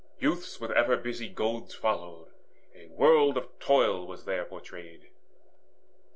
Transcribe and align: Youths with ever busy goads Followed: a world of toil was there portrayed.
Youths 0.19 0.59
with 0.59 0.71
ever 0.71 0.97
busy 0.97 1.29
goads 1.29 1.75
Followed: 1.75 2.29
a 2.73 2.87
world 2.87 3.37
of 3.37 3.59
toil 3.59 4.07
was 4.07 4.25
there 4.25 4.45
portrayed. 4.45 5.11